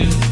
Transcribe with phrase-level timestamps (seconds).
[0.00, 0.29] you.